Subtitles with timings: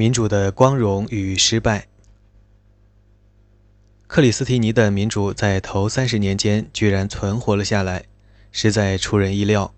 [0.00, 1.86] 民主的光荣与失败。
[4.06, 8.04] 克里斯提尼的民主在头三十年间居然存活了下来，
[8.50, 9.74] 实在出人意料。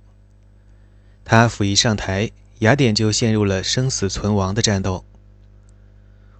[1.24, 2.30] 他甫一上台，
[2.61, 5.04] 雅典就陷入了生死存亡的战斗。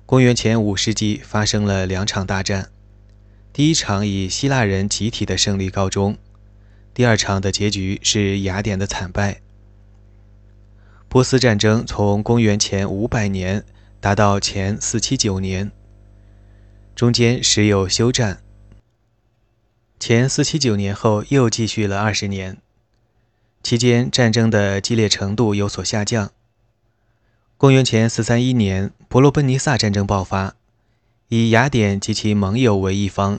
[0.07, 2.71] 公元前五世纪发生了两场大战，
[3.53, 6.17] 第一场以希腊人集体的胜利告终，
[6.95, 9.41] 第二场的结局是雅典的惨败。
[11.09, 13.63] 波斯战争从公元前五百年
[14.03, 15.71] 达到前四七九年，
[16.97, 18.43] 中间时有休战。
[20.01, 22.59] 前四七九年后又继续了二十年，
[23.63, 26.33] 期间战争的激烈程度有所下降。
[27.57, 30.57] 公元前四三一年，伯罗奔尼撒战争爆发，
[31.29, 33.39] 以雅典及其盟友为一方，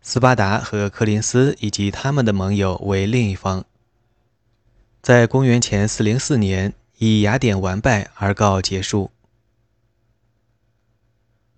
[0.00, 3.66] 斯巴达和柯林斯以及他们的盟友为另一方。
[5.02, 6.72] 在公元前四零四年。
[7.02, 9.10] 以雅典完败而告结束。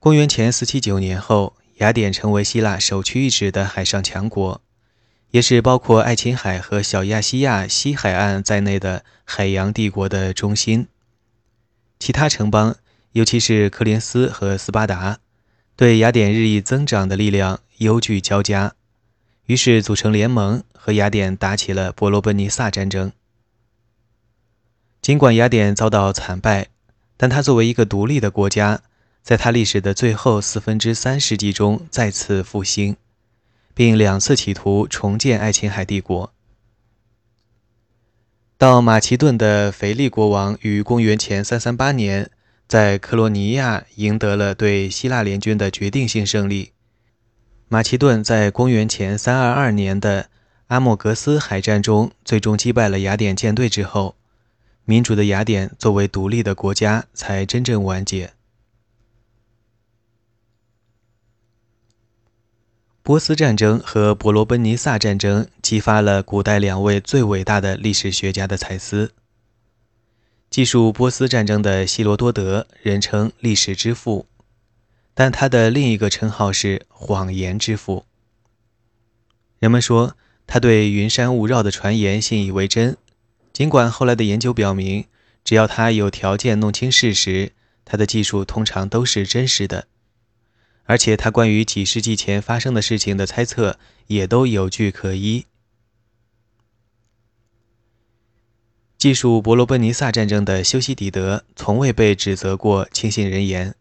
[0.03, 4.61] 公元前四七九年后，雅典成为希腊首屈一指的海上强国，
[5.31, 10.89] 也是包括爱琴海和小亚细亚西海岸在内的海洋帝国的中心。
[12.00, 12.75] 其他城邦，
[13.12, 15.20] 尤其是柯林斯和斯巴达，
[15.77, 18.75] 对雅典日益增长的力量忧惧交加，
[19.47, 23.12] 于是组成联盟，和雅典打起了伯罗奔尼撒战争。
[25.00, 26.66] 尽管雅典遭到惨败，
[27.16, 28.83] 但它作为一个独立的国家，
[29.23, 32.97] 在他历史的最后四分之三世纪中再次复兴，
[33.73, 36.33] 并两次企图重建爱琴海帝国。
[38.59, 42.31] 到马其顿的腓力国王于公元前338年
[42.69, 46.73] 在克罗尼亚赢得了对希腊联军的决定性胜利。
[47.69, 50.28] 马其顿在公元前322年的
[50.67, 54.17] 阿莫格斯海战中最终击败了雅典舰队之后。
[54.84, 58.33] 民主的雅典作为独立的国家才真正完结。
[63.05, 69.10] 波斯战争和伯罗奔尼撒战争激发了古代两位最伟大的历史学家的才思。
[70.49, 74.27] 记述波斯战争的希罗多德，人称历史之父，
[75.15, 78.04] 但他的另一个称号是谎言之父。
[79.59, 80.16] 人们说
[80.47, 82.97] 他对云山雾绕的传言信以为真。
[83.53, 85.06] 尽管后来的研究表明，
[85.43, 87.50] 只要他有条件弄清事实，
[87.84, 89.88] 他的技术通常都是真实的，
[90.84, 95.47] 而且他关于几世纪前发生的事情的猜测也都有据可依。
[98.98, 103.75] 记述伯罗奔尼撒战争的修昔底德从未被指责过轻信人言，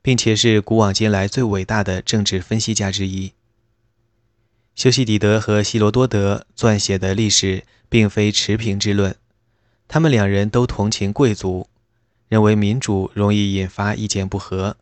[0.00, 3.32] 并且是古往今来最伟大的政治分析家之一。
[4.74, 7.64] 修昔底德和希罗多德撰写的历史。
[7.90, 9.16] 并非持平之论，
[9.88, 11.68] 他们两人都同情贵族，
[12.28, 14.76] 认为民主容易引发意见不合，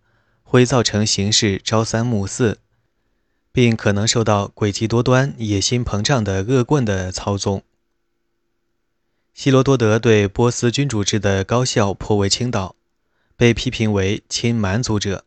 [0.51, 2.59] 会造成形势朝三暮四，
[3.53, 7.63] 并可能受到诡计多端、野心膨胀的恶棍的操纵。
[9.35, 12.75] 希罗多德对波斯君主制的高效颇为倾倒，
[13.37, 15.27] 被批评为亲蛮族者。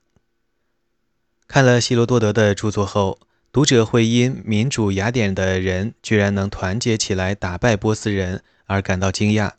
[1.48, 3.20] 看了希罗多德的著作后。
[3.54, 9.52] 读者会因民主雅典的人居然能团结起来打败波斯人而感到惊讶，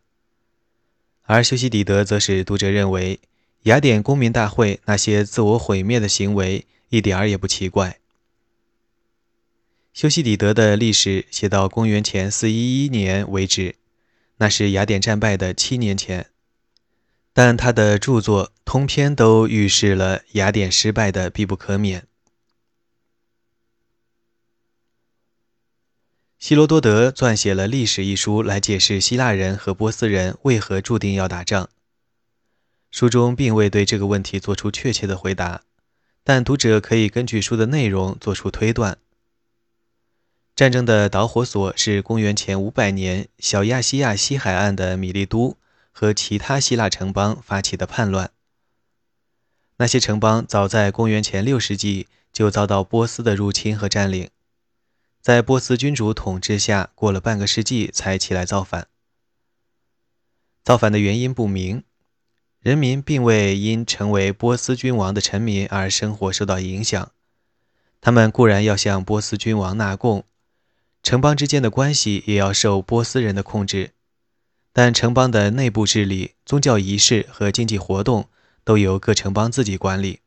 [1.24, 3.20] 而修昔底德则使读者认为
[3.64, 7.98] 雅典公民大会那些自我毁灭的行为一点儿也不奇怪。
[9.92, 13.76] 修昔底德的历史写到公元前411年为止，
[14.38, 16.30] 那是雅典战败的七年前，
[17.32, 22.06] 但他的著作通篇都预示了雅典失败的必不可免。
[26.38, 31.70] 希罗多德撰写了《历史》一书来解释希腊人和波斯人为何注定要打仗。
[32.92, 35.62] 书中并未对这个问题做出确切的回答，
[36.22, 38.98] 但读者可以根据书的内容做出推断。
[40.54, 45.56] 战争的导火索是公元前500年小亚细亚西海岸的米利都
[45.90, 48.30] 和其他希腊城邦发起的叛乱。
[49.78, 54.28] 那些城邦早在公元前6世纪就遭到波斯的入侵和占领。
[55.22, 58.88] 在波斯君主统治下，过了半个世纪才起来造反。
[60.62, 61.84] 造反的原因不明，
[62.62, 67.10] 人民并未因成为波斯君王的臣民而生活受到影响。
[68.00, 70.24] 他们固然要向波斯君王纳贡，
[71.02, 73.90] 城邦之间的关系也要受波斯人的控制，
[74.72, 78.28] 但城邦的内部治理、宗教仪式和经济活动
[78.64, 80.20] 都由各城邦自己管理。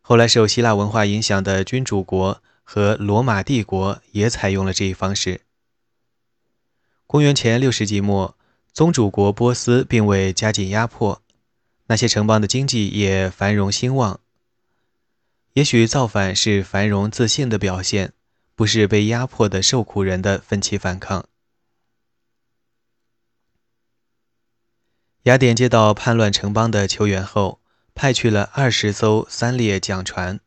[0.00, 2.42] 后来受希腊文化影响的君主国。
[2.70, 5.40] 和罗马帝国也采用了这一方式。
[7.06, 8.36] 公元前六世纪末，
[8.78, 11.20] 宗主国波斯并未加紧压迫，
[11.88, 14.20] 那些城邦的经济也繁荣兴旺。
[15.54, 18.12] 也许造反是繁荣自信的表现，
[18.54, 21.26] 不是被压迫的受苦人的奋起反抗。
[25.24, 27.60] 雅典接到叛乱城邦的求援后，
[27.96, 30.38] 派去了二十艘三列桨船。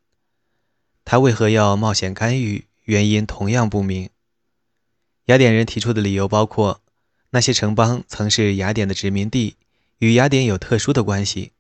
[1.03, 2.67] 他为何要冒险干预？
[2.85, 4.09] 原因同样不明。
[5.25, 6.80] 雅典人提出的理由包括：
[7.31, 9.55] 那些城邦曾是雅典的殖民地，
[9.97, 11.51] 与雅典有特殊的关系；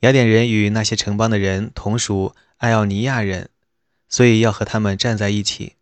[0.00, 3.48] 雅典人与那些城邦的人同属爱奥尼亚人，
[4.08, 5.74] 所以要和他们站在一起。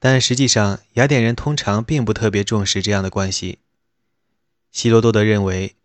[0.00, 3.58] 但实际上，雅典人通常并不特别重视这样的关系。
[4.70, 5.76] 希罗多德认为，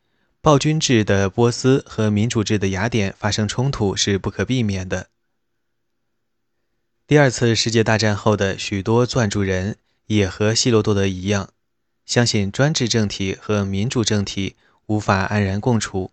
[0.42, 5.08] 暴君制的波斯和民主制的雅典发生冲突是不可避免的。
[7.06, 9.78] 第二次世界大战后的许多撰著人
[10.08, 11.50] 也和希罗多德一样，
[12.06, 14.56] 相信专制政体和民主政体
[14.86, 16.12] 无法安然共处。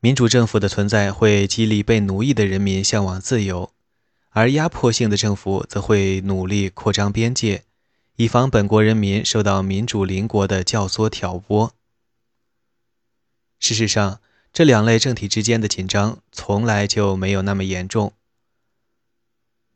[0.00, 3.72] 民主政府的存在会激励被奴役的人民向往自由，
[4.30, 7.64] 而压迫性的政府则会努力扩张边界。
[8.16, 11.72] 以防本国人民受到民主邻国的教唆挑拨。
[13.60, 14.20] 事实上，
[14.52, 18.12] 这两类政体之间的紧张从来就没有那么严重。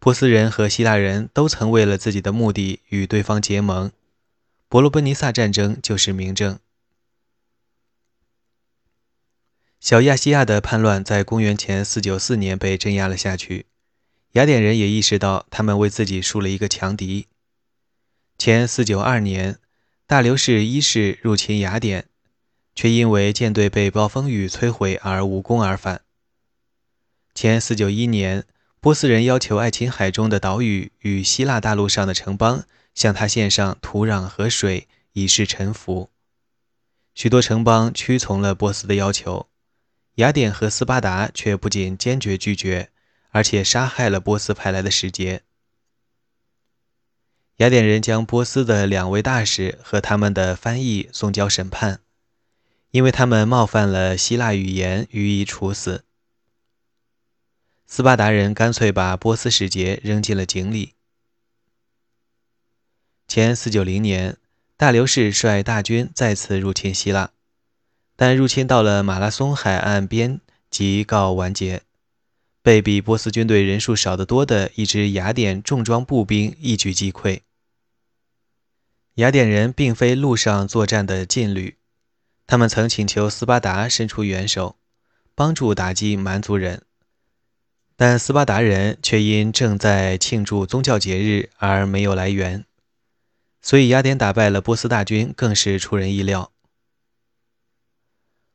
[0.02, 3.92] 波斯人和希腊人都曾为了自己的目的与对方结盟，
[4.68, 6.58] 伯罗奔尼撒战争就是明证。
[9.78, 13.66] 小亚细亚的叛乱在公元前494年被镇压了下去，
[14.32, 17.28] 雅典人也意识到他们为自己树了一个强敌。
[18.36, 19.60] 前四九二年，
[20.08, 22.06] 大流士一世入侵雅典，
[22.74, 26.00] 却因为舰队被暴风雨摧毁而无功而返。
[27.36, 28.44] 前四九一年，
[28.82, 32.64] 波斯人要求爱琴海中的岛屿与希腊大陆上的城邦
[32.96, 36.10] 向他献上土壤和水，以示臣服。
[37.14, 39.46] 许多城邦屈从了波斯的要求，
[40.16, 42.90] 雅典和斯巴达却不仅坚决拒绝，
[43.30, 45.42] 而且杀害了波斯派来的使节。
[47.58, 52.00] 雅典人将波斯的两位大使和他们的翻译送交审判，
[52.90, 56.02] 因为他们冒犯了希腊语言，予以处死。
[57.94, 60.94] 斯巴达人干脆把波斯使节扔进了井里。
[63.28, 64.38] 前四九零年，
[64.78, 67.32] 大流士率大军再次入侵希腊，
[68.16, 70.40] 但入侵到了马拉松海岸边
[70.70, 71.82] 即告完结，
[72.62, 77.40] 被比波斯军队人数少得多的一支雅典重装步兵一举击溃。
[79.16, 81.76] 雅典人并非陆上作战的劲旅，
[82.46, 84.76] 他们曾请求斯巴达伸出援手，
[85.34, 86.86] 帮助打击蛮族人，
[87.96, 92.64] 但斯巴达人却因正在庆祝宗教节日而没有来援，
[93.60, 96.50] 所以雅典打败了波斯大军更是出人意料。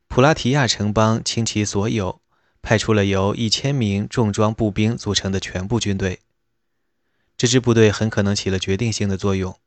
[0.08, 2.20] 普拉提亚城邦倾其所有，
[2.62, 6.20] 派出了由一千名重装步兵组成的全部军队，
[7.38, 9.58] 这支部队很可能起了决定性的作用。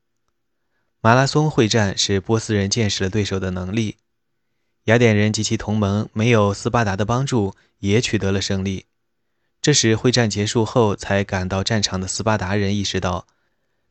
[1.00, 3.96] 马拉松会战使波斯人见识了对手的能力，
[4.84, 8.86] 雅典人及其同盟没有斯巴达的帮助也取得了胜利。
[9.62, 13.26] 这时会战结束后才赶到战场的斯巴达人意识到，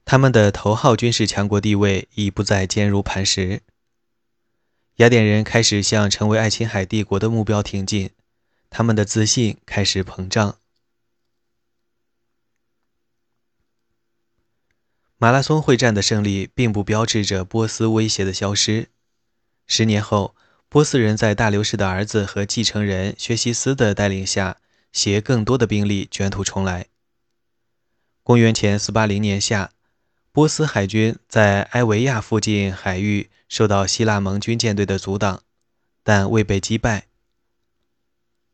[0.04, 3.62] 他们的头号军事强国地位已不再坚如磐石。
[4.96, 8.10] 雅典人开始向成为爱琴海帝国的目标挺进，
[8.70, 10.58] 他们的自信开始膨胀。
[15.18, 18.90] 马拉松会战的胜利并不标志着波斯威胁的消失。
[19.68, 20.34] 十年后，
[20.68, 24.58] 波斯人在大流士的儿子和继承人薛西斯的带领下，
[24.92, 26.88] 携更多的兵力卷土重来。
[28.24, 29.72] 公元前480年夏，
[30.32, 35.44] 波斯海军在埃维亚附近海域受到希腊盟军舰队的阻挡，
[36.04, 37.08] 但未被击败。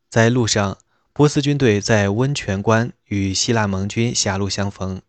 [0.10, 0.78] 在路上，
[1.12, 5.02] 波斯军队在温泉关与希腊盟军狭路相逢。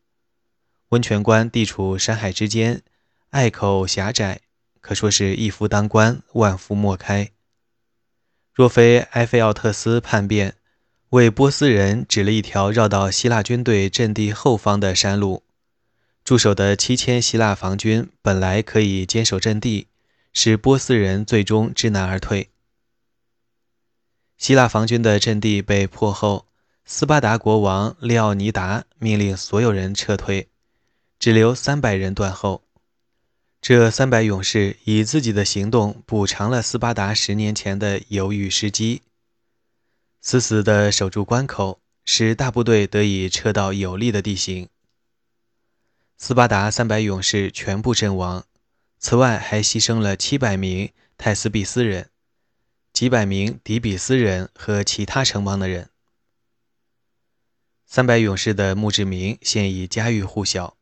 [0.88, 2.82] 温泉关地处山海之间，
[3.30, 4.40] 隘口狭窄，
[4.80, 7.30] 可说是一夫当关，万夫莫开。
[8.52, 10.55] 若非埃菲奥特斯叛变，
[11.10, 15.44] 为波斯人指了一条绕到希腊军队阵地后方的山路，
[16.24, 19.86] 驻守的七千希腊防军本来可以坚守阵地，
[20.32, 22.50] 使波斯人最终知难而退。
[24.36, 26.46] 希腊防军的阵地被破后，
[26.84, 30.48] 斯巴达国王利奥尼达命令所有人撤退。
[31.18, 32.62] 只留三百人断后。
[33.62, 39.00] 这三百勇士以自己的行动补偿了斯巴达十年前的犹豫失机，
[40.28, 44.68] 死死地守住关口，使大部队得以撤到有利的地形。
[46.18, 48.44] 斯巴达三百勇士全部阵亡，
[48.98, 52.10] 此外还牺牲了七百名泰斯比斯人，
[52.92, 55.90] 几百名底比斯人和其他城邦的人。
[57.86, 60.76] 三百勇士的墓志铭现已家喻户晓。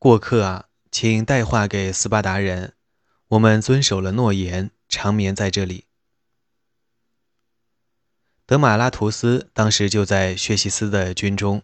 [0.00, 2.74] 过客啊，请带话给斯巴达人，
[3.28, 5.84] 我们遵守了诺言，长眠在这里。
[8.44, 11.62] 德马拉图斯当时就在薛西斯的军中。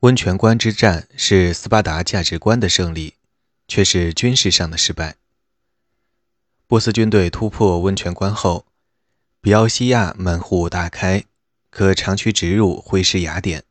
[0.00, 3.14] 温泉关之战是斯巴达价值观的胜利，
[3.68, 5.16] 却是军事上的失败。
[6.66, 8.66] 波斯军队突破温泉关后，
[9.40, 11.24] 比奥西亚门户大开，
[11.68, 13.64] 可长驱直入，挥师雅典。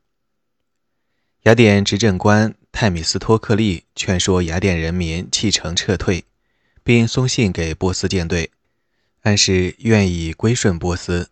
[1.44, 6.26] 雅典执政官泰米斯托克利劝说雅典人民弃城撤退，
[6.82, 8.50] 并送信给波斯舰队，
[9.22, 11.30] 暗示愿意归顺波斯。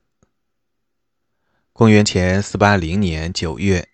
[1.72, 3.88] 公元前四八零年九月。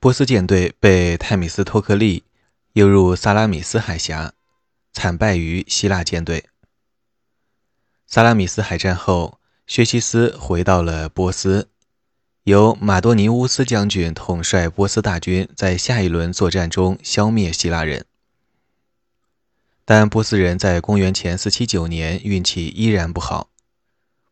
[0.00, 2.24] 波斯舰队被泰米斯托克利
[2.72, 4.32] 诱入萨拉米斯海峡，
[4.92, 6.46] 惨败于希腊舰队。
[8.08, 11.68] 萨拉米斯海战后，薛西斯回到了波斯，
[12.42, 18.04] 由马多尼乌斯将军统帅波斯大军，在下一轮作战中消灭希腊人。
[19.84, 23.50] 但波斯人在公元前479年运气依然不好，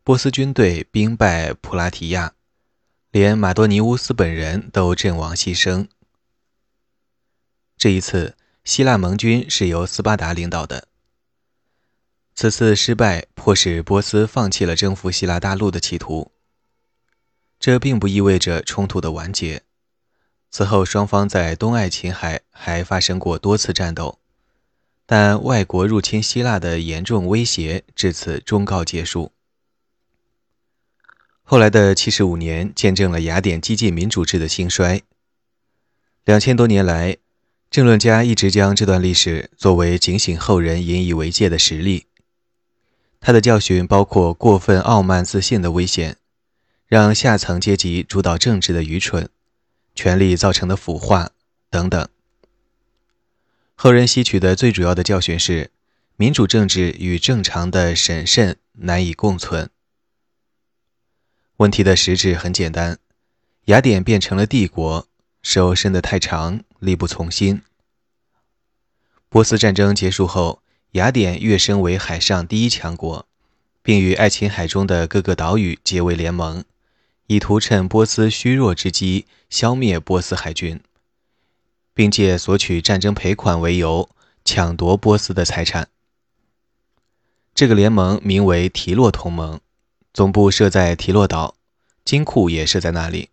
[0.04, 2.34] 波斯军队兵败普拉提亚。
[3.10, 5.88] 连马多尼乌斯本人都阵亡牺牲。
[7.76, 10.86] 这一次，希腊盟军是由斯巴达领导的。
[12.36, 16.30] 此次失败迫使波斯放弃了征服希腊大陆的企图。
[17.58, 19.64] 这并不意味着冲突的完结。
[20.50, 24.20] 此后，双方在东爱琴海还发生过多次战斗，
[25.12, 29.32] 但外国入侵希腊的严重威胁至此终告结束。
[31.42, 35.02] 后来的七十五年见证了雅典激进民主制的兴衰。
[36.24, 37.16] 两千多年来，
[37.72, 42.06] 政论家一直将这段历史作为警醒后人引以为戒的实例。
[43.18, 46.18] 他的教训包括过分傲慢自信的危险，
[46.86, 49.28] 让下层阶级主导政治的愚蠢，
[49.92, 51.32] 权力造成的腐化
[51.68, 52.08] 等等。
[53.82, 55.70] 后人吸取的最主要的教训是：
[56.16, 59.70] 民主政治与正常的审慎难以共存。
[61.56, 62.98] 问题的实质很简单：
[63.64, 65.08] 雅典变成了帝国，
[65.40, 67.62] 手伸得太长，力不从心。
[69.30, 73.26] 波斯战争结束后，雅典跃升为海上第一强国，
[73.82, 76.62] 并与爱琴海中的各个岛屿结为联盟，
[77.28, 80.78] 以图趁波斯虚弱之机消灭波斯海军，
[82.00, 84.08] 并借索取战争赔款为由
[84.42, 85.88] 抢夺波斯的财产。
[87.54, 89.60] 这个联盟名为提洛同盟。
[90.14, 91.56] 总部设在提洛岛，
[92.02, 93.28] 金库也设在那里。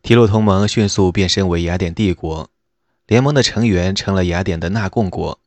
[0.00, 2.48] 提洛同盟迅速变身为雅典帝国，
[3.08, 5.40] 联盟的成员成了雅典的纳贡国。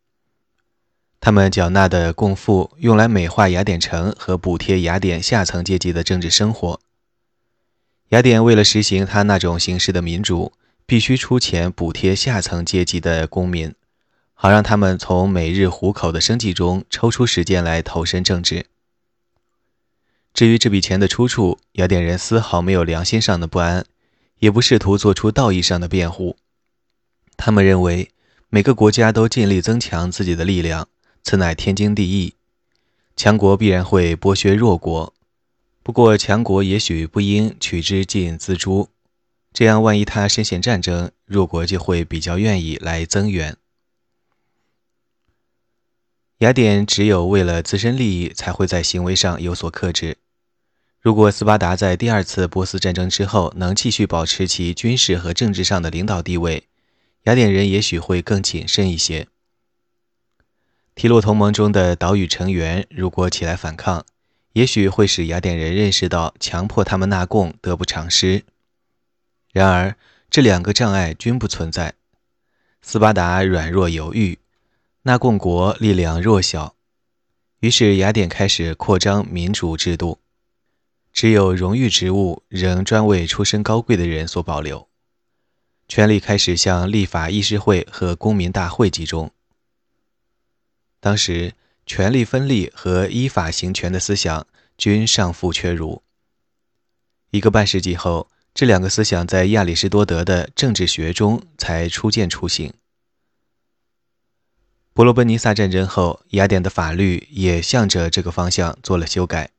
[1.22, 6.82] 他们缴纳的贡赋用来美化雅典城和补贴雅典下层阶级的政治生活。
[8.10, 10.52] 雅典为了实行他那种形式的民主，
[10.86, 13.74] 必须出钱补贴下层阶级的公民，
[14.34, 18.66] 好让他们从每日糊口的生计中抽出时间来投身政治。
[20.34, 23.86] 至于这笔钱的出处，雅典人丝毫没有良心上的不安，
[24.40, 26.38] 也不试图做出道义上的辩护。
[27.38, 28.10] 他们认为
[28.50, 30.88] 每个国家都尽力增强自己的力量，
[31.24, 32.34] 此乃天经地义。
[33.16, 35.14] 强国必然会剥削弱国，
[35.84, 38.90] 不过强国也许不应取之尽锱铢，
[39.54, 43.56] 这样万一他深陷战争，弱国就会比较愿意来增援。
[46.40, 50.18] 雅典只有为了自身利益，才会在行为上有所克制。
[51.00, 56.68] 如果斯巴达在第二次波斯战争之后能继续保持其军事和政治上的领导地位，
[57.24, 59.28] 雅典人也许会更谨慎一些。
[60.96, 64.06] 提洛同盟中的岛屿成员如果起来反抗，
[64.54, 68.44] 也许会使雅典人认识到强迫他们纳贡得不偿失。
[69.54, 69.96] 然而，
[70.32, 71.94] 这两个障碍均不存在。
[72.82, 74.40] 斯巴达软弱犹豫，
[75.04, 76.76] 纳贡国力量弱小，
[77.60, 80.20] 于是雅典开始扩张民主制度。
[81.14, 84.90] 只有荣誉职务仍专为出身高贵的人所保留，
[85.88, 89.30] 权力开始向立法议事会和公民大会集中。
[91.00, 91.54] 当时，
[91.86, 94.48] 权力分立和依法行权的思想
[94.80, 96.02] 均尚负缺如。
[97.30, 102.72] 一个半世纪后，这两个思想在亚里士多德的政治学中才初见雏形。
[104.94, 109.50] 伯罗奔尼撒战争后，雅典的法律也向着这个方向做了修改。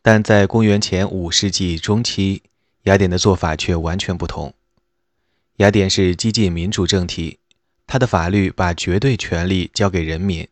[0.00, 2.44] 但在公元前五世纪中期，
[2.84, 4.54] 雅典的做法却完全不同。
[5.56, 7.40] 雅典是激进民主政体，
[7.86, 10.48] 他的法律把绝对权力交给人民，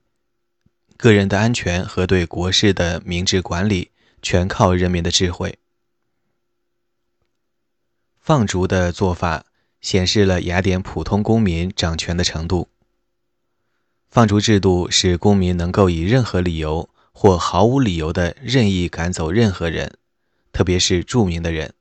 [0.98, 5.58] 个人的安全和对国事的明智管理全靠人民的智慧。
[8.24, 9.44] 放逐的做法
[9.82, 12.70] 显示了雅典普通公民掌权的程度。
[14.08, 19.98] 放逐制度使公民能够以任何理由或毫无理由的任意赶走任何人，
[20.54, 21.74] 特别是著名的人。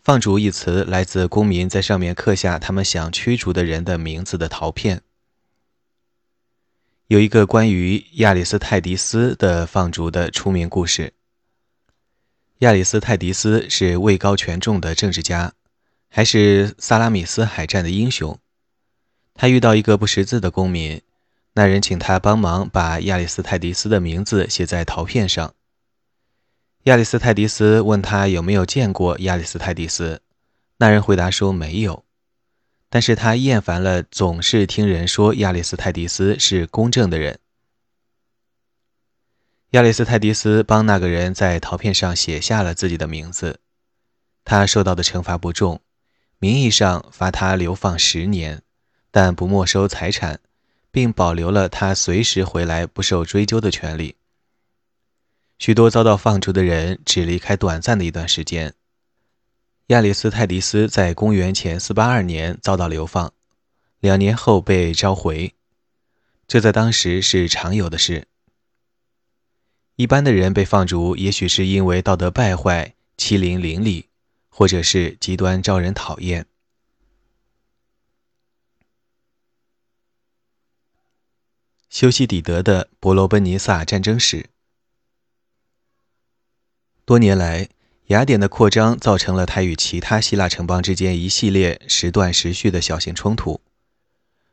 [0.00, 5.02] 放逐一词来自公民在上面刻下他们想驱逐的人的名字的陶片。
[7.06, 11.14] 有一个关于亚里斯泰迪斯的放逐的出名故事。
[12.58, 15.52] 亚里斯泰迪斯是位高权重的政治家，
[16.10, 18.36] 还是萨拉米斯海战的英雄。
[19.32, 21.00] 他遇到一个不识字的公民，
[21.52, 25.54] 那人请他帮忙把亚里斯泰迪斯的名字写在陶片上。
[26.84, 30.20] 亚里斯泰迪斯问他有没有见过亚里斯泰迪斯，
[30.78, 32.04] 那人回答说没有，
[32.90, 37.38] 但是他厌烦了总是听人说亚里斯泰迪斯是公正的人。
[39.72, 43.60] 亚里斯泰迪斯帮那个人在陶片上写下了自己的名字，
[44.42, 45.82] 他受到的惩罚不重，
[46.38, 48.62] 名义上罚他流放十年，
[49.10, 50.40] 但不没收财产，
[50.90, 54.16] 并保留了他随时回来不受追究的权利。
[55.58, 58.72] 许多遭到放逐的人只离开短暂的一段时间。
[59.88, 63.34] 亚里斯泰迪斯在公元前482年遭到流放，
[64.00, 65.54] 两年后被召回，
[66.46, 68.28] 这在当时是常有的事。
[69.98, 74.06] 一般的人被放逐，也许是因为道德败坏、欺凌邻里，
[74.48, 76.46] 或者是极端招人讨厌。
[81.90, 84.50] 修昔底德的伯罗奔尼撒战争史。
[87.04, 87.68] 多年来，
[88.06, 93.60] 雅典的扩张造成了它与其他希腊城邦之间一系列时断时续的小型冲突。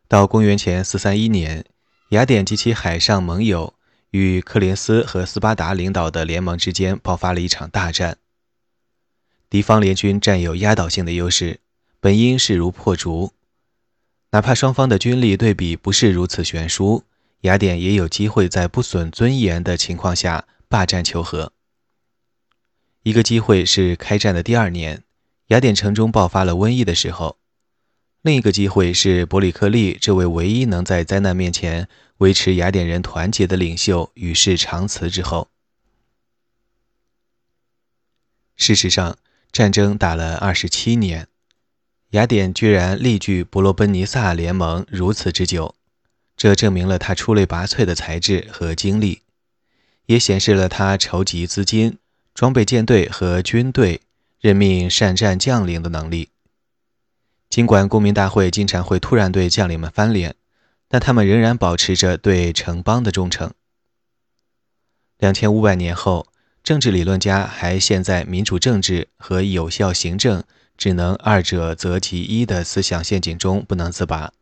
[0.08, 1.66] 到公元前431年，
[2.10, 3.76] 雅典及其海上盟友。
[4.16, 8.18] 与克林斯和斯巴达领导的联盟之间爆发了一场大战。
[9.50, 11.60] 敌方联军占有压倒性的优势，
[12.00, 13.34] 本应势如破竹。
[14.32, 17.04] 哪怕双方的军力对比不是如此悬殊，
[17.42, 21.52] 雅典也有机会在不损尊严的情况下霸占求和。
[23.04, 25.04] 一个机会是开战的第二年，
[25.48, 27.36] 雅典城中爆发了瘟疫的时候；
[28.26, 31.88] 另一个机会是伯里克利这位唯一能在灾难面前。
[32.18, 35.50] 维持雅典人团结的领袖与世长辞之后，
[38.56, 39.16] 事实上，
[39.52, 41.28] 战争打了二十七年，
[42.12, 45.76] 雅典居然力拒伯罗奔尼撒联盟如此之久，
[46.36, 49.22] 这证明了他出类拔萃的才智和精力，
[50.08, 52.00] 也显示了他筹集资金、
[52.34, 54.02] 装备舰队和军队、
[54.40, 56.30] 任命善战将领的能力。
[57.56, 60.36] 尽管公民大会经常会突然对将领们翻脸。
[60.90, 63.54] 但他们仍然保持着对城邦的忠诚。
[65.20, 66.28] 两千五百年后，
[66.62, 70.44] 政治理论家还陷在民主政治和有效行政
[70.76, 74.34] 只能二者择其一的思想陷阱中不能自拔。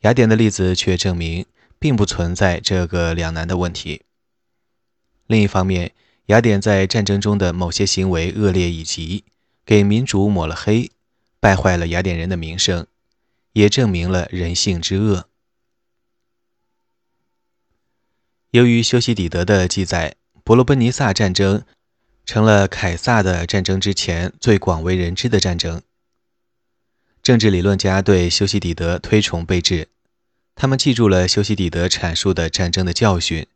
[0.00, 1.46] 雅典的例子却证明，
[1.78, 4.02] 并不存在这个两难的问题。
[5.28, 5.92] 另一方面，
[6.26, 9.22] 雅典在战争中的某些行为恶劣以及
[9.64, 10.90] 给民主抹了黑，
[11.44, 12.86] 败坏了雅典人的名声。
[13.54, 15.28] 也证明了人性之恶。
[18.50, 21.64] 由于修昔底德的记载，伯罗奔尼撒战争
[22.26, 25.82] 成了凯撒的战争之前最广为人知的战争。
[27.22, 29.86] 政治理论家对修昔底德推崇备至，
[30.56, 33.46] 他们记住了修昔底德阐述的战争的教训，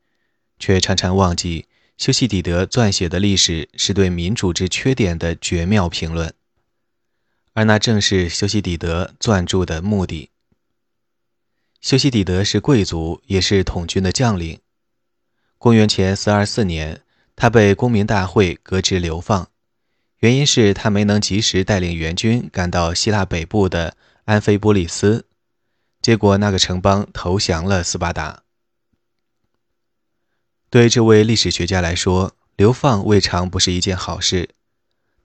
[0.60, 6.32] 却常常忘记修昔底德撰写的历史是对民主之缺点的绝妙评论。
[7.58, 10.30] 而那正是修昔底德撰著的目的。
[11.80, 14.60] 修昔底德是贵族，也是统军的将领。
[15.58, 17.02] 公元前424年，
[17.34, 19.48] 他被公民大会革职流放，
[20.18, 25.26] 原因是他没能及时带领援军赶到希腊北部的安菲波利斯，
[26.00, 28.44] 结果那个城邦投降了斯巴达。
[30.70, 34.50] 对这位历史学家来说，流放未尝不是一件好事。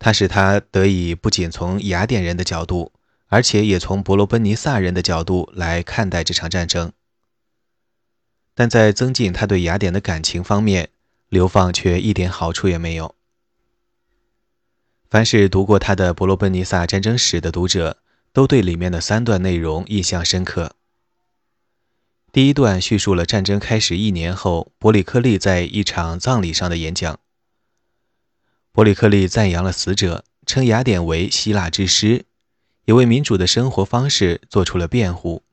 [0.03, 2.91] 它使他得以不仅从雅典人的角度，
[3.27, 6.91] 而且也从伯罗奔尼撒人的角度来看待这场战争。
[8.53, 10.89] 但在增进他对雅典的感情方面，
[11.29, 13.15] 流放却一点好处也没有。
[15.09, 17.99] 凡是读过他的伯罗奔尼撒战争史的读者，
[18.33, 20.75] 都对里面的三段内容印象深刻。
[22.33, 27.21] 第一段叙述了战争开始一年后，伯里克利在一场葬礼上的演讲。
[28.75, 32.25] 伯里克利赞扬了死者，称雅典为希腊之师，
[32.85, 35.43] 也为民主的生活方式做出了辩护。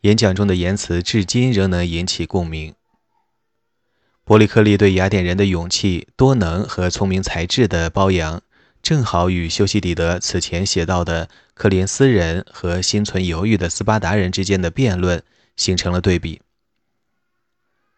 [0.00, 2.74] 演讲中的言辞至今仍能引起共鸣。
[4.24, 8.42] 伯里克利对雅典人的勇气、多能和聪明才智的褒扬，
[8.82, 15.22] 正好与修昔底德此前写到的克林斯人和心存犹豫的斯巴达人之间的辩论
[15.54, 16.42] 形成了对比。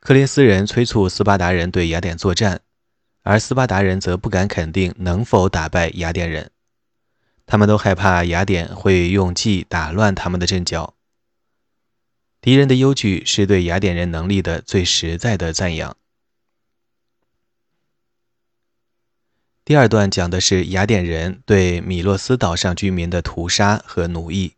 [0.00, 2.60] 克林斯人催促斯巴达人对雅典作战，
[3.22, 6.50] 而斯巴达人则不敢肯定能否打败雅典人，
[7.46, 10.94] 他们都害怕雅典会用计打乱他们的阵脚。
[12.40, 15.96] 敌人的忧惧是对雅典人能力的最实在的赞扬。
[19.64, 24.54] 第二段讲的是雅典人对米洛斯岛上居民的屠杀和奴役。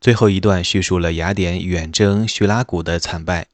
[0.00, 3.48] 最后一段叙述了雅典远征叙拉古的惨败。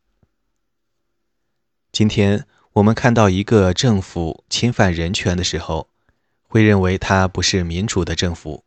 [1.91, 2.47] 今天
[2.79, 5.89] 我们看到一个政府侵犯人权的时候，
[6.47, 8.63] 会认为它不是民主的政府。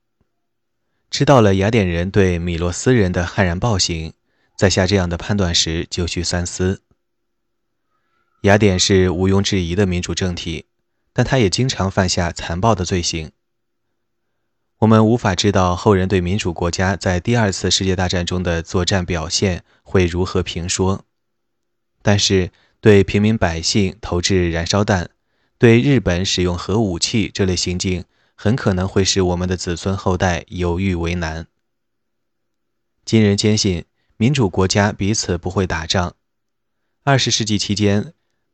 [1.10, 4.14] 知道了雅典人对米洛斯人的悍然暴行，
[4.58, 6.82] 在下这样的判断时就需三思。
[8.42, 10.66] 雅典是毋庸置疑的民主政体。
[11.14, 13.34] 但他也经常犯下残暴的罪行。
[14.78, 21.04] 我们无法知道后人对民主国家在第二次世界大战中的作战表现会如何评说，
[22.02, 25.12] 但是对平民百姓投掷燃烧弹、
[25.60, 28.04] 对日本使用核武器这类行径，
[28.36, 31.46] 很可能会使我们的子孙后代犹豫为难。
[33.06, 33.86] 今人坚信
[34.18, 36.16] 民主国家彼此不会打仗。
[37.04, 38.14] 二十世纪期间，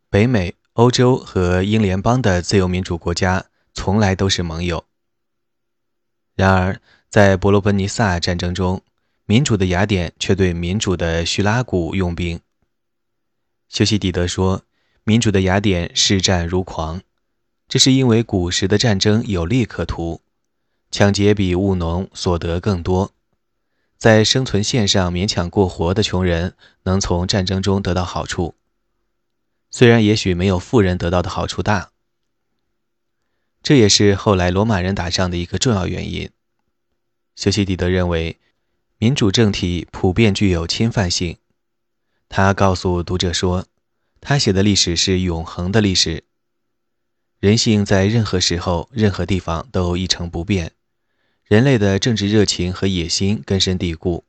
[0.10, 0.54] 北美。
[0.74, 4.86] 欧洲和英联邦的自由民主国家从来都是盟友。
[6.36, 8.84] 然而，在伯罗奔尼撒战争中，
[9.26, 12.40] 民主的雅典却对民主的叙拉古用兵。
[13.70, 14.64] 修昔底德说
[15.04, 17.02] ：“民主的雅典视战如狂，
[17.68, 20.22] 这是因为古时的战争有利可图，
[20.90, 23.14] 抢劫比务农所得更多，
[23.98, 28.56] 在生存线上勉强过活的穷人能从战争中得到好处。”
[29.70, 31.92] 虽然也许没有富人得到的好处大，
[33.62, 36.30] 这也是后来罗马人打仗的一个重要原因。
[37.36, 38.38] 修昔底德认为，
[38.98, 41.38] 民主政体普遍具有侵犯性。
[42.30, 43.66] 他告诉读者说，
[44.22, 46.24] 他写的历史是永恒的历史。
[47.40, 50.72] 人性在任何时候、任何地方都一成不变，
[51.46, 54.24] 人类的政治热情和野心根深蒂固，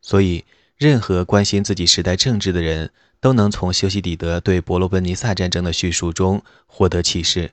[0.00, 0.44] 所以
[0.76, 2.90] 任何关心自己时代政治的人。
[3.20, 7.50] 都能从修昔底德对伯罗奔尼撒战争的叙述中获得启示。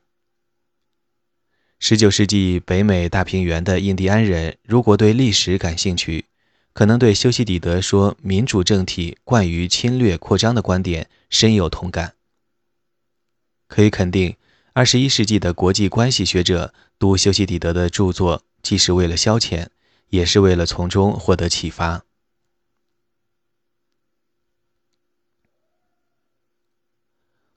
[1.82, 6.26] 19世纪北美大平原的印第安人，如果对历史感兴趣，
[6.75, 12.15] 可能对修昔底德说民主政体惯于侵略扩张的观点深有同感。
[13.67, 14.35] 可以肯定
[14.73, 19.69] ，21世纪的国际关系学者读修昔底德的著作，既是为了消遣，
[20.09, 22.03] 也是为了从中获得启发。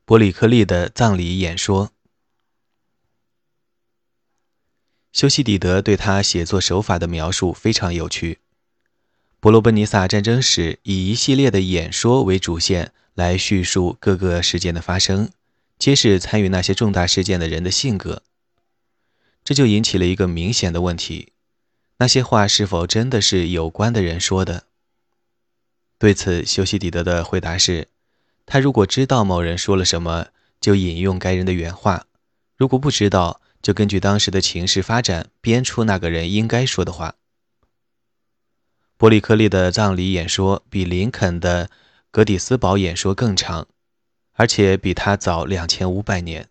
[0.04, 1.90] 伯里克利的葬礼演说。
[5.10, 8.38] 修昔底德对他写作手法的描述非常有趣。
[9.40, 15.30] 伯罗奔尼撒战争史以一系列的演说为主线来叙述各个事件的发生，
[15.78, 18.24] 揭示参与那些重大事件的人的性格。
[19.44, 21.34] 这就引起了一个明显的问题：
[21.98, 24.64] 那些话是否真的是有关的人说的？
[25.98, 27.86] 对此，修昔底德的回答是。
[28.44, 30.28] 他如果知道某人说了什么，
[30.60, 32.06] 就引用该人的原话；
[32.56, 37.14] 如果不知道，就根据当时的情势发展编出那个人应该说的话。
[38.98, 41.70] 伯里克利的葬礼演说比林肯的
[42.10, 43.68] 格底斯堡演说更长，
[44.32, 46.48] 而且比他早两千五百年。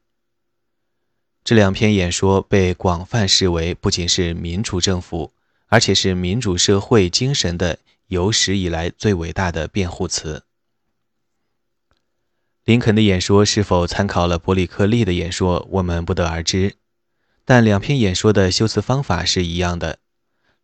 [1.43, 5.33] 这两篇演说被广泛视为不仅是民主政府，
[5.65, 10.43] 而且是民主社会精神的有史以来最伟大的辩护词。
[12.63, 16.77] 林肯的演说是否参考了伯里克利的演说，我们不得而知。
[17.43, 19.99] 但两篇演说的修辞方法是一样的。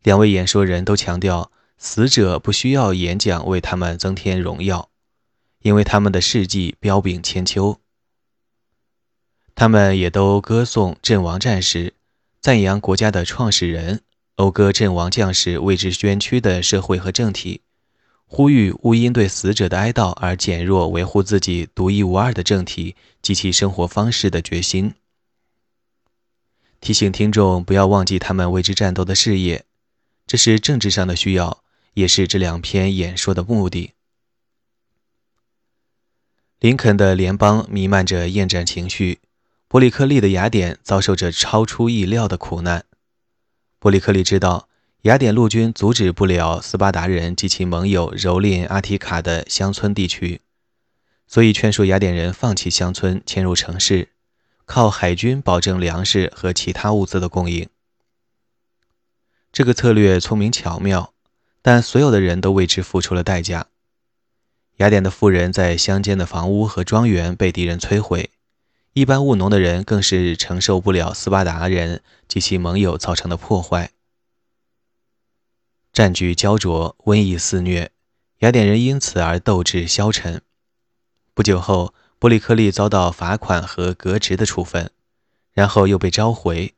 [0.01, 1.51] 两位演说人都强调，
[1.85, 4.89] 死者不需要演讲为他们增添荣耀，
[5.63, 7.77] 因为他们的事迹彪炳千秋。
[9.53, 11.93] 他们也都歌颂阵亡战士，
[12.39, 13.99] 赞扬国家的创始人，
[14.37, 17.59] 讴歌阵亡将士为之捐躯的社会和政体。
[18.27, 24.93] 呼吁勿因对死者的哀悼而减弱维护自己独一无二的政体及其生活方式的决心。
[26.79, 29.65] 提醒听众不要忘记他们为之战斗的事业，
[30.25, 31.62] 这是政治上的需要，
[31.93, 33.93] 也是这两篇演说的目的。
[36.59, 39.19] 林肯的联邦弥漫着厌战情绪，
[39.67, 42.85] 伯里克利的雅典遭受着超出意料的苦难。
[43.79, 44.69] 伯里克利知道，
[45.01, 50.39] 雅典陆军阻止不了斯巴达人及其盟友蹂躏阿提卡的乡村地区，
[51.27, 54.13] 所以劝说雅典人放弃乡村，迁入城市，
[54.65, 57.67] 靠海军保证粮食和其他物资的供应。
[59.51, 61.12] 这个策略聪明巧妙，
[61.63, 63.65] 但所有的人都为之付出了代价。
[64.77, 68.29] 雅典的富人在乡间的房屋和庄园被敌人摧毁。
[68.93, 73.89] 一般务农的人更是承受不了斯巴达人及其盟友造成的破坏，
[75.91, 77.89] 战局焦灼，瘟疫肆虐，
[78.39, 80.43] 雅典人因此而斗志消沉。
[81.33, 84.91] 不久后，伯里克利遭到罚款和革职的处分，
[85.53, 86.75] 然后又被召回，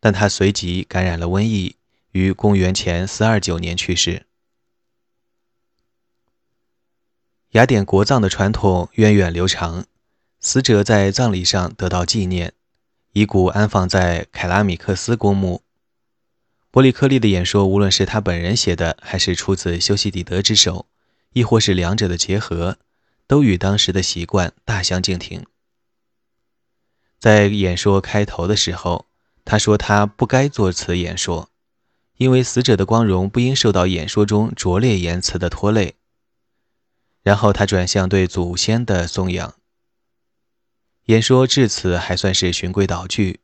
[0.00, 1.76] 但他随即感染了瘟疫，
[2.14, 4.24] 于公元前429年去世。
[7.50, 9.84] 雅典国葬的传统源远流长。
[10.38, 12.52] 死者在葬礼上得到纪念，
[13.14, 15.62] 遗骨安放在凯拉米克斯公墓。
[16.70, 20.86] 伯里克利的演说，无论是他本人写的，还是出自修昔底德之手，
[21.32, 22.76] 亦或是两者的结合，
[23.26, 25.44] 都与当时的习惯大相径庭。
[27.18, 29.06] 在演说开头的时候，
[29.44, 31.48] 他说他不该做此演说，
[32.16, 35.94] 因为死者的光荣不应受到演说中拙劣言辞的拖累。
[37.22, 39.54] 然后他转向对祖先的颂扬。
[41.06, 43.40] 演说至此还算是循规蹈矩，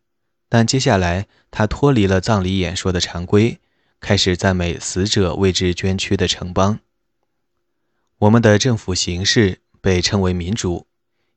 [0.48, 3.59] 但接下来他脱离了葬礼演说的常规，
[4.00, 6.80] 开始赞美死者为之捐躯的城邦。
[8.18, 10.87] 我们的政府形式被称为民主，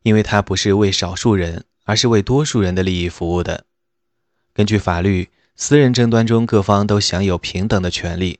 [0.01, 3.65] 因为它不是为少数人，而是为多数人的利益服务的。
[4.53, 8.39] 根据法律，私人争端中各方都享有平等的权利。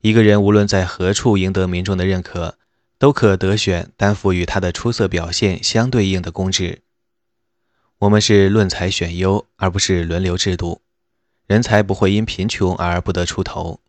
[0.00, 2.56] 一个人无论在何处赢得民众的认可。
[3.00, 6.82] 都可得选担负与他的出色表现相对应的公职。
[8.00, 10.82] 我们是论才选优，而不是轮流制度。
[11.46, 13.80] 人才不会因贫穷而不得出头。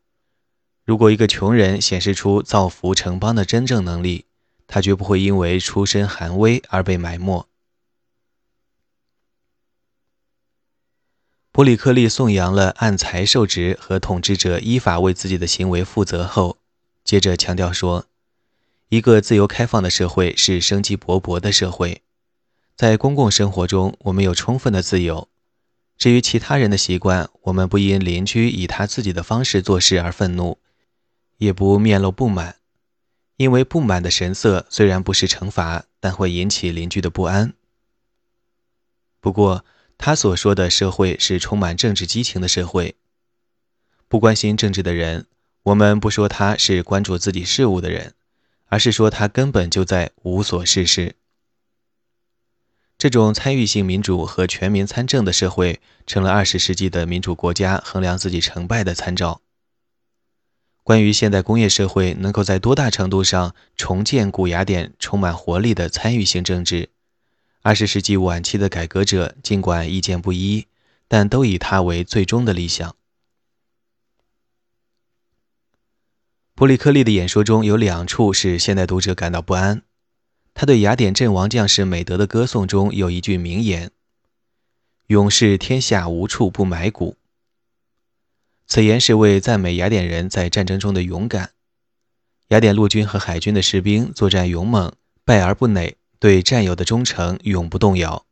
[0.86, 4.28] 如果一个穷人显示出造福城邦的真正能力，
[4.66, 7.46] 他绝不会因为出身寒微而被埋没。
[11.54, 16.58] 波里克利颂扬了按才受职和统治者依法为自己的行为负责后，
[17.04, 18.06] 接着强调说。
[18.88, 22.02] 一个自由开放的社会是生机勃勃的社会，
[22.76, 25.30] 在公共生活中，我们有充分的自由。
[25.98, 30.58] 至于其他人的习惯，我们不因邻居以他自己的方式做事而愤怒，
[31.38, 32.58] 也不面露不满，
[33.38, 37.54] 因为不满的神色虽然不是惩罚，但会引起邻居的不安。
[39.22, 39.64] 不过，
[40.02, 42.96] 他所说的社会是充满政治激情的社会。
[44.08, 45.28] 不关心政治的人，
[45.62, 48.16] 我们不说他是关注自己事务的人。
[48.66, 51.16] 而是说，他根本就在无所事事。
[52.98, 59.42] 这种参与性民主和全民参政的社会，成了二十世纪的民主国家衡量自己成败的参照。
[60.84, 66.90] 关于现代工业社会能够在多大程度上重建古雅典充满活力的参与性政治，
[67.64, 70.66] 二十世纪晚期的改革者尽管意见不一，
[71.08, 72.96] 但都以它为最终的理想。
[76.56, 79.84] 伯里克利的演说中有两处使现代读者感到不安。
[80.56, 83.92] 他对雅典阵亡将士美德的歌颂中有一句名言
[85.08, 87.16] ：“勇士天下无处不埋骨。”
[88.66, 91.52] 此言是为赞美雅典人在战争中的勇敢。
[92.48, 94.92] 雅典陆军和海军的士兵作战勇猛，
[95.24, 98.26] 败而不馁，对战友的忠诚永不动摇。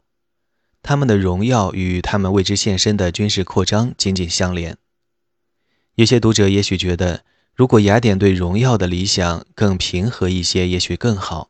[0.82, 4.78] 他们的荣耀与他们为之献身的军事扩张紧紧相连。
[5.96, 7.26] 有些读者也许觉得。
[7.56, 11.50] 如果雅典对荣耀的理想更平和一些，也许更好。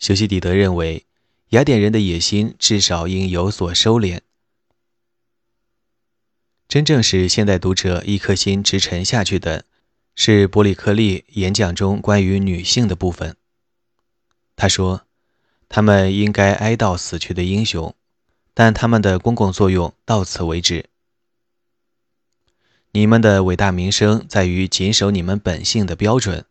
[0.00, 1.06] 修昔底德认为，
[1.50, 4.22] 雅典人的野心至少应有所收敛。
[6.66, 9.66] 真正使现代读者一颗心直沉下去的，
[10.16, 13.36] 是伯里克利演讲中关于女性的部分。
[14.56, 15.02] 他说
[15.68, 17.94] ：“他们应该哀悼死去的英雄，
[18.54, 20.86] 但他们的公共作用到此为止。”
[22.92, 26.44] 你们的伟大名声在于谨守你们本性的标准，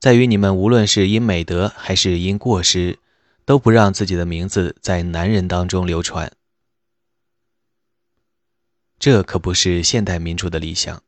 [0.00, 2.98] 在于你们无论是因美德还是因过失，
[3.44, 6.32] 都不让自己的名字在男人当中流传。
[8.98, 11.02] 这可不是现代民主的理想。